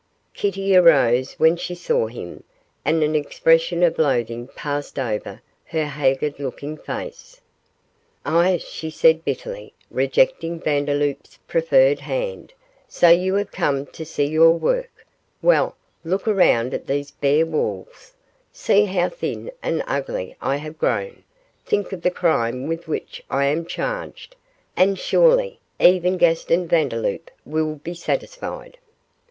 Kitty 0.33 0.75
arose 0.75 1.33
when 1.33 1.55
she 1.57 1.75
saw 1.75 2.07
him, 2.07 2.43
and 2.83 3.03
an 3.03 3.13
expression 3.13 3.83
of 3.83 3.99
loathing 3.99 4.47
passed 4.47 4.97
over 4.97 5.43
her 5.65 5.85
haggard 5.85 6.39
looking 6.39 6.75
face. 6.75 7.39
'Ah!' 8.25 8.57
she 8.57 8.89
said, 8.89 9.23
bitterly, 9.23 9.73
rejecting 9.91 10.59
Vandeloup's 10.59 11.37
preferred 11.47 11.99
hand, 11.99 12.51
'so 12.87 13.09
you 13.09 13.35
have 13.35 13.51
come 13.51 13.85
to 13.85 14.03
see 14.03 14.25
your 14.25 14.49
work; 14.53 15.05
well, 15.39 15.75
look 16.03 16.27
around 16.27 16.73
at 16.73 16.87
these 16.87 17.11
bare 17.11 17.45
walls; 17.45 18.13
see 18.51 18.85
how 18.85 19.07
thin 19.07 19.51
and 19.61 19.83
ugly 19.85 20.35
I 20.41 20.55
have 20.55 20.79
grown; 20.79 21.21
think 21.63 21.91
of 21.93 22.01
the 22.01 22.09
crime 22.09 22.65
with 22.67 22.87
which 22.87 23.21
I 23.29 23.45
am 23.45 23.67
charged, 23.67 24.35
and 24.75 24.97
surely 24.97 25.59
even 25.79 26.17
Gaston 26.17 26.67
Vandeloup 26.67 27.29
will 27.45 27.75
be 27.75 27.93
satisfied. 27.93 28.79